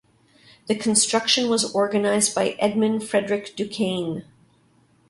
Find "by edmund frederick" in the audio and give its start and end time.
2.33-3.55